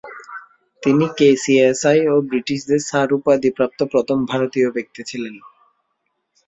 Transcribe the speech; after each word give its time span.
তিনি 0.83 1.05
কেসিএসআই 1.17 1.99
ও 2.07 2.25
ব্রিটিশদের 2.29 2.81
স্যার 2.89 3.09
উপাধি 3.17 3.49
প্রাপ্ত 3.57 3.79
প্রথম 3.93 4.17
ভারতীয় 4.31 4.67
ব্যক্তি 4.75 5.01
ছিলেন। 5.09 5.35